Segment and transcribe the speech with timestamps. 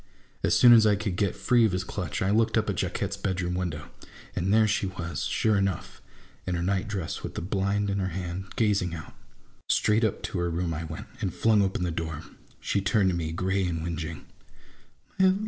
[0.43, 3.17] As soon as I could get free of his clutch, I looked up at Jacquette's
[3.17, 3.91] bedroom window,
[4.35, 6.01] and there she was, sure enough!
[6.47, 9.13] in her nightdress, with the blind in her hand, gazing out.
[9.69, 12.23] Straight up to her room I went, and flung open the door.
[12.59, 14.25] She turned to me gray and whingeing.